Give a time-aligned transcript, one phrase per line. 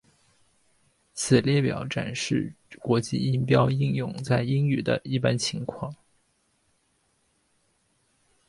[1.13, 5.95] 此列表展示国际音标应用在英语的一般情况。